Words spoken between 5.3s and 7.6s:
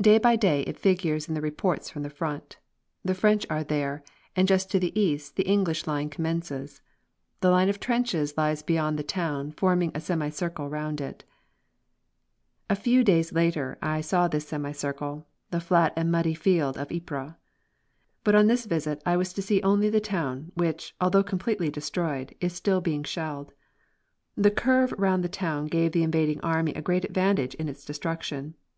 the English line commences.[D] The